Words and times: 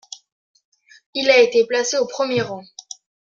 Il 1.13 1.29
a 1.29 1.37
été 1.37 1.67
placé 1.67 1.95
au 1.99 2.07
premier 2.07 2.41
rang. 2.41 2.63